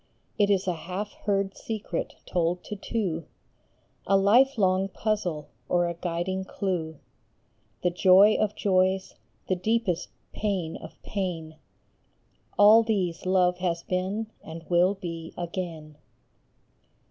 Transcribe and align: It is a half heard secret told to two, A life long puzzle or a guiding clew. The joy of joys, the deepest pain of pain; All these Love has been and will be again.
It 0.39 0.49
is 0.49 0.67
a 0.67 0.73
half 0.73 1.13
heard 1.13 1.55
secret 1.55 2.15
told 2.25 2.63
to 2.63 2.75
two, 2.75 3.25
A 4.07 4.17
life 4.17 4.57
long 4.57 4.87
puzzle 4.87 5.49
or 5.69 5.87
a 5.87 5.93
guiding 5.93 6.43
clew. 6.43 6.97
The 7.83 7.91
joy 7.91 8.35
of 8.35 8.55
joys, 8.55 9.13
the 9.47 9.55
deepest 9.55 10.09
pain 10.33 10.75
of 10.75 10.99
pain; 11.03 11.57
All 12.57 12.81
these 12.81 13.27
Love 13.27 13.59
has 13.59 13.83
been 13.83 14.31
and 14.41 14.63
will 14.71 14.95
be 14.95 15.35
again. 15.37 15.97